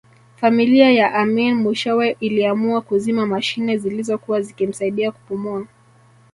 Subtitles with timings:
[0.37, 5.67] Familia ya Amin mwishowe iliamua kuzima mashine zilizokuwa zikimsaidia kupumua